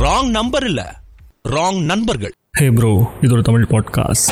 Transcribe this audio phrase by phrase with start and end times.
[0.00, 1.00] Wrong number இல்ல.
[1.48, 2.32] Wrong நண்பர்கள்.
[2.52, 4.28] ஹே bro இது ஒரு தமிழ் பாட்காஸ்ட்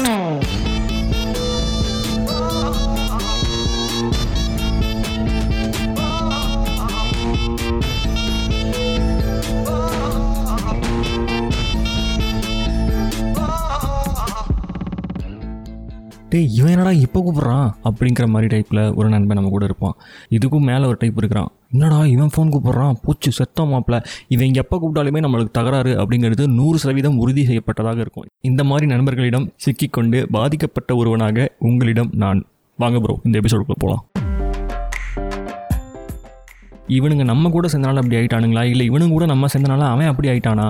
[16.33, 17.69] டே இவன் என்னடா இப்போ கூப்பிட்றான்?
[17.89, 19.95] அப்படிங்கிற மாதிரி டைப்பில் ஒரு நண்பன் நம்ம கூட இருப்பான்.
[20.37, 21.49] இதுக்கும் மேலே ஒரு டைப் இருக்கிறான்.
[21.73, 22.97] என்னடா இவன் ஃபோன் கூப்பிட்றான்?
[23.03, 23.99] பூச்சி செத்தம் மாப்பிள்ள
[24.29, 28.27] இவன் எப்போ கூப்பிட்டாலுமே நம்மளுக்கு தகராறு அப்படிங்கிறது நூறு சதவீதம் உறுதி செய்யப்பட்டதாக இருக்கும்.
[28.41, 32.43] இந்த மாதிரி நண்பர்களிடம் சிக்கிக்கொண்டு பாதிக்கப்பட்ட ஒருவனாக உங்களிடம் நான்.
[32.79, 34.05] வாங்க ப்ரோ இந்த எபிசோடுக்குள்ள போகலாம்
[36.97, 38.63] இவனுங்க நம்ம கூட சேர்ந்தனால அப்படி ஆயிட்டானுங்களா?
[38.73, 40.67] இல்லை இவனுங்க கூட நம்ம சேர்ந்தனால அவன் அப்படி ஆயிட்டானா?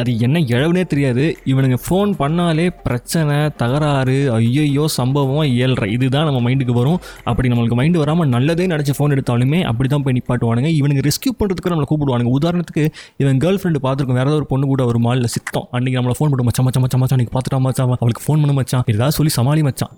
[0.00, 1.24] அது என்ன இழவுனே தெரியாது.
[1.52, 6.98] இவனுங்க ஃபோன் பண்ணாலே பிரச்சனை தகராறு ஐயையோ சம்பவம் ஏழ்ற இதுதான் நம்ம மைண்டுக்கு வரும்.
[7.30, 10.72] அப்படி நம்மளுக்கு மைண்டு வராமல் நல்லதே நினச்சி ஃபோன் எடுத்தாலுமே அப்படி தான் போய் நிப்பாட்டுவானுங்க.
[10.80, 12.32] இவனுக்கு ரெஸ்கியூ பண்ணுறதுக்கு நம்மளை கூப்பிடுவானுங்க.
[12.40, 12.84] உதாரணத்துக்கு
[13.24, 14.20] இவன் கேர்ள் ஃப்ரெண்டு பார்த்துருக்கோம்.
[14.20, 15.68] வேறு ஏதாவது ஒரு பொண்ணு கூட ஒரு மாலில் சித்தம்.
[15.76, 18.86] அன்றைக்கி நம்மளை ஃபோன் பண்ணி மச்சான் மச்சம் மச்சான் மச்சான் அன்றைக்கி பார்த்துட்டா மச்சான் அவளுக்கு ஃபோன் பண்ண மச்சான்.
[18.94, 19.94] ஏதாவது சொல்லி சமாளி மச்சான்.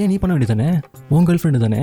[0.00, 0.66] ஏன் நீ பண்ண வேண்டியதானே
[1.14, 1.80] உன் கேர்ள் ஃப்ரெண்டு தானே?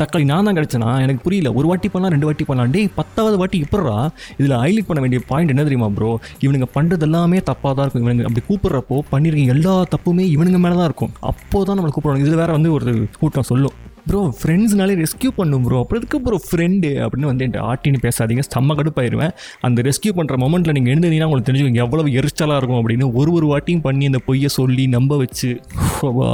[0.00, 0.90] தக்காளி நான் தான் கிடச்சேனா?
[1.04, 1.48] எனக்கு புரியல.
[1.58, 2.72] ஒரு வாட்டி பண்ணலாம் ரெண்டு வாட்டி பண்ணலாம்.
[2.74, 3.94] டேய் பத்தாவது வாட்டி இப்படா
[4.40, 6.10] இதில் ஹைலைட் பண்ண வேண்டிய பாயிண்ட் என்ன தெரியுமா ப்ரோ
[6.44, 8.04] இவனுங்க பண்ணுறது எல்லாமே தப்பாக தான் இருக்கும்.
[8.04, 11.12] இவனுங்க அப்படி கூப்பிட்றப்போ பண்ணிருக்கீங்க எல்லா தப்புமே இவனுங்க மேலே தான் இருக்கும்.
[11.30, 12.92] அப்போ தான் நம்மளை கூப்பிடுவாங்க இதில் வேறு வந்து ஒரு
[13.22, 13.74] கூட்டம் சொல்லும்.
[14.10, 18.44] ப்ரோ ஃப்ரெண்ட்ஸ்னாலே ரெஸ்கியூ பண்ணும் ப்ரோ அப்புறம் இதுக்கு ப்ரோ ஃப்ரெண்டு அப்படின்னு வந்து என்கிட்ட ஆட்டின்னு பேசாதீங்க.
[18.54, 19.34] செம்ம கடுப்பாயிருவேன்.
[19.68, 21.82] அந்த ரெஸ்கியூ பண்ணுற மொமெண்ட்டில் நீங்கள் எழுந்தீங்கன்னா உங்களுக்கு தெரிஞ்சுக்கோங்க.
[21.86, 25.50] எவ்வளோ எரிச்சலாக இருக்கும் அப்படின்னு ஒரு ஒரு வாட்டியும் பண்ணி அந்த பொய்யை சொல்லி நம்ப வச்சு.
[26.20, 26.30] வா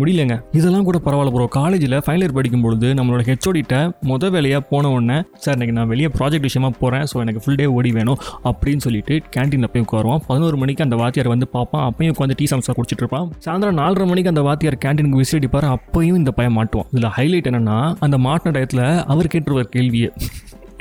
[0.00, 0.34] முடியலங்க.
[0.58, 3.76] இதெல்லாம் கூட பரவாயில்ல ப்ரோ காலேஜில் ஃபைனல் இயர் படிக்கும் பொழுது நம்மளோட ஹெச்ஓடிட்ட
[4.10, 7.66] முத வேலையாக போன உடனே சார் இன்னைக்கு நான் வெளியே ப்ராஜெக்ட் விஷயமா போகிறேன் ஸோ எனக்கு ஃபுல் டே
[7.76, 8.18] ஓடி வேணும்.
[8.50, 11.86] அப்படின்னு சொல்லிட்டு கேன்டீனில் போய் உட்காருவோம் பதினோரு மணிக்கு அந்த வாத்தியார் வந்து பார்ப்பான்.
[11.90, 13.26] அப்பயும் உட்காந்து டீ சம்சா குடிச்சிட்டு இருப்பான்.
[13.46, 15.68] சாயந்தரம் நாலரை மணிக்கு அந்த வாத்தியார் கேன்டீனுக்கு விசிட் அடிப்பார்.
[15.76, 20.10] அப்பயும் இந்த பையன் மாட்டுவோம் இதில் ஹைலைட் என்னன்னா அந்த மாட்டின டயத்தில் அவர் கேட்டுருவார் கேள்வியை.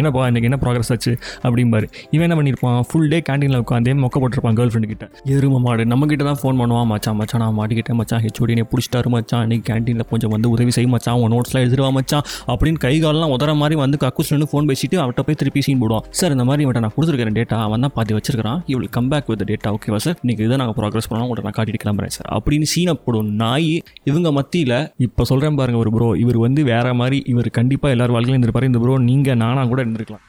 [0.01, 1.11] என்னப்பா இன்றைக்கி என்ன ப்ராக்ரஸ் ஆச்சு
[1.47, 1.85] அப்படிம்பாரு.
[2.15, 5.05] இவன் என்ன பண்ணியிருப்பான் ஃபுல் டே கேண்டீனில் உட்காந்தே மொக்க போட்டிருப்பான் கேர்ள் ஃப்ரெண்டு கிட்ட.
[5.35, 9.43] எரும மாடு நம்ம கிட்ட தான் ஃபோன் பண்ணுவான் மச்சான் மச்சான் நான் மாட்டிக்கிட்டேன் மச்சான் ஹெச்ஓடி பிடிச்சிட்டாரு மச்சான்.
[9.47, 11.17] இன்னைக்கு கேண்டீனில் கொஞ்சம் வந்து உதவி செய்ய மச்சான்.
[11.21, 15.39] உன் நோட்ஸ்லாம் எழுதிடுவா மச்சான் அப்படின்னு கை காலெல்லாம் உதற மாதிரி வந்து கக்கூஸ்லேருந்து ஃபோன் பேசிட்டு அவட்ட போய்
[15.41, 16.05] திருப்பி சீன் போடுவான்.
[16.19, 19.45] சார் இந்த மாதிரி இவட்ட நான் கொடுத்துருக்கேன் டேட்டா அவன் தான் பாதி வச்சிருக்கான் இவள் கம் பேக் வித்
[19.51, 22.95] டேட்டா ஓகேவா சார் இன்னைக்கு இதை நாங்கள் ப்ராக்ரஸ் பண்ணலாம் உங்களை நான் காட்டிட்டு கிளம்புறேன் சார் அப்படின்னு சீனை
[23.05, 23.71] போடும் நாய்
[24.11, 24.77] இவங்க மத்தியில்
[25.07, 28.81] இப்போ சொல்கிறேன் பாருங்க ஒரு ப்ரோ இவர் வந்து வேற மாதிரி இவர் கண்டிப்பாக எல்லாரும் வாழ்க்கையிலும் இருந்திருப்பாரு இந்த
[28.83, 30.26] ப்ரோ நீங்கள் நானாக கூட Kendrick lah.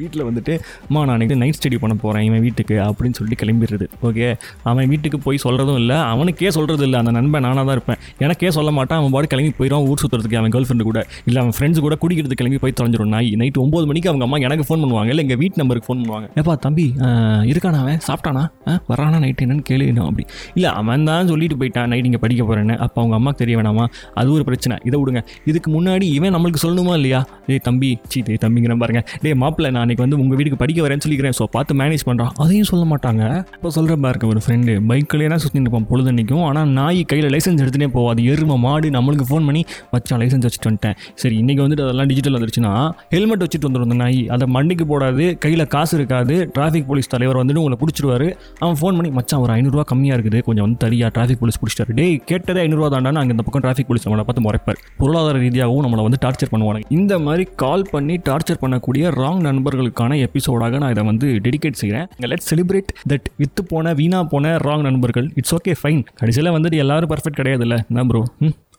[0.00, 0.52] வீட்டில் வந்துட்டு
[0.84, 3.86] அம்மா நான் அன்றைக்கி நைட் ஸ்டடி பண்ண போகிறேன் இவன் வீட்டுக்கு அப்படின்னு சொல்லிட்டு கிளம்பிடுறது.
[4.02, 4.26] ஓகே
[4.64, 5.96] அவன் வீட்டுக்கு போய் சொல்கிறதும் இல்லை.
[6.10, 6.98] அவனுக்கே சொல்கிறது இல்லை.
[6.98, 7.98] அந்த நண்பன் நானாக தான் இருப்பேன்.
[8.18, 8.98] எனக்கே சொல்ல மாட்டான்.
[9.00, 11.00] அவன் பாடு கிளம்பி போயிடும் ஊர் சுற்றுறதுக்கு அவன் கேர்ள் ஃப்ரெண்டு கூட.
[11.24, 14.66] இல்லை அவன் ஃப்ரெண்ட்ஸ் கூட குடிக்கிறது கிளம்பி போய் தொலைஞ்சிடும் நாய் நைட்டு ஒம்பது மணிக்கு அவங்க அம்மா எனக்கு
[14.68, 15.08] ஃபோன் பண்ணுவாங்க.
[15.08, 16.28] இல்லை எங்கள் வீட்டு நம்பருக்கு ஃபோன் பண்ணுவாங்க.
[16.36, 18.00] ஏப்பா தம்பி ஆஹ், இருக்கானா அவன்?
[18.08, 18.44] சாப்பிட்டானா?
[18.68, 20.24] ஆ, வரானா நைட்டு என்னன்னு கேளு அப்படி.
[20.54, 21.86] இல்லை அவன் தான் சொல்லிட்டு போயிட்டான்.
[21.86, 23.84] நைட் இங்கே படிக்க போகிறேன்னு அப்போ அவங்க அம்மாவுக்கு தெரிய வேணாமா?
[24.14, 24.76] அது ஒரு பிரச்சனை.
[24.84, 25.20] இதை விடுங்க.
[25.44, 27.20] இதுக்கு முன்னாடி இவன் நம்மளுக்கு சொல்லணுமா இல்லையா?
[27.50, 29.02] டே தம்பி சீ டேய் தம்பிங்கிற பாருங்க.
[29.24, 31.36] டேய் மாப்பிள்ள நான் அன்றைக்கி வந்து உங்கள் வீட்டுக்கு படிக்க வரேன்னு சொல்லிக்கிறேன்.
[31.38, 33.22] ஸோ பார்த்து மேனேஜ் பண்ணுறான் அதையும் சொல்ல மாட்டாங்க.
[33.56, 36.44] இப்போ சொல்கிற பாருங்க ஒரு ஃப்ரெண்டு பைக்கிலே தான் சுற்றிட்டு இருப்பான் பொழுதன்னைக்கும்.
[36.48, 38.20] ஆனால் நாய் கையில் லைசன்ஸ் எடுத்துகிட்டே போவாது.
[38.32, 39.62] எரும மாடு நம்மளுக்கு ஃபோன் பண்ணி
[39.94, 40.96] மச்சான் லைசன்ஸ் வச்சுட்டு வந்துட்டேன்.
[41.22, 42.72] சரி இன்றைக்கி வந்துட்டு அதெல்லாம் டிஜிட்டல் வந்துருச்சுன்னா
[43.14, 44.20] ஹெல்மெட் வச்சுட்டு வந்துடும் நாய்.
[44.36, 46.36] அதை மண்டிக்கு போடாது கையில் காசு இருக்காது.
[46.56, 48.28] டிராஃபிக் போலீஸ் தலைவர் வந்துட்டு உங்களை பிடிச்சிருவாரு.
[48.62, 50.40] அவன் ஃபோன் பண்ணி மச்சான் ஒரு ஐநூறுரூவா கம்மியாக இருக்குது.
[50.48, 51.94] கொஞ்சம் வந்து தரியா டிராஃபிக் போலீஸ் பிடிச்சிட்டாரு.
[52.00, 54.78] டே கேட்டதே ஐநூறுரூவா தாண்டா அங்கே இந்த பக்கம் டிராஃபிக் போலீஸ் நம்மளை பார்த்து முறைப்பார்.
[55.00, 60.78] பொருளாதார ரீதியாகவும் நம்மளை வந்து டார்ச்சர் பண்ணுவாங்க இந்த மாதிரி கால் பண்ணி டார்ச்சர் பண்ணக்கூடிய ராங் நண்பர்களுக்கான எபிசோடாக
[60.82, 65.28] நான் இதை வந்து டெடிகேட் செய்கிறேன் லெட் செலிப்ரேட் தட் வித்து போன வீணா போன ராங் நண்பர்கள்.
[65.34, 67.80] இட்ஸ் ஓகே ஃபைன் கடைசியில் வந்துட்டு எல்லாரும் பர்ஃபெக்ட் கிடையாது இல்லை
[68.12, 68.22] ப்ரோ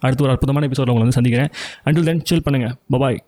[0.06, 1.52] அடுத்து ஒரு அற்புதமான எபிசோட உங்களை வந்து சந்திக்கிறேன்.
[1.88, 3.20] அண்டில் தென் சில் பண்ணுங்கள் பபாய்